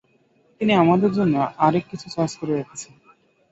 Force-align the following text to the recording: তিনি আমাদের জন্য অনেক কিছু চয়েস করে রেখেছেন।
তিনি 0.61 0.73
আমাদের 0.75 1.11
জন্য 1.13 1.35
অনেক 1.59 1.83
কিছু 1.91 2.07
চয়েস 2.09 2.33
করে 2.37 2.53
রেখেছেন। 2.55 2.93